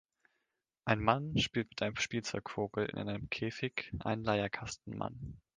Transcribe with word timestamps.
Ein 0.83 0.99
Mann 0.99 1.37
spielt 1.37 1.69
mit 1.69 1.81
einem 1.83 1.95
Spielzeugvogel 1.95 2.87
in 2.87 2.97
einem 2.97 3.29
Käfig 3.29 3.93
einen 3.99 4.23
Leierkastenmann. 4.23 5.39